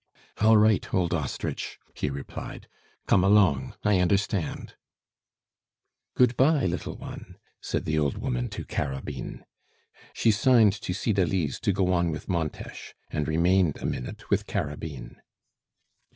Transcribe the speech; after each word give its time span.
"All 0.39 0.57
right, 0.57 0.91
old 0.91 1.13
ostrich," 1.13 1.77
he 1.93 2.09
replied. 2.09 2.67
"Come 3.05 3.23
along: 3.23 3.75
I 3.83 3.99
understand." 3.99 4.73
"Good 6.15 6.35
bye, 6.35 6.65
little 6.65 6.95
one!" 6.97 7.37
said 7.61 7.85
the 7.85 7.99
old 7.99 8.17
woman 8.17 8.49
to 8.49 8.65
Carabine. 8.65 9.45
She 10.11 10.31
signed 10.31 10.73
to 10.81 10.93
Cydalise 10.95 11.59
to 11.59 11.71
go 11.71 11.93
on 11.93 12.09
with 12.09 12.27
Montes, 12.27 12.95
and 13.11 13.27
remained 13.27 13.77
a 13.77 13.85
minute 13.85 14.27
with 14.31 14.47
Carabine. 14.47 15.21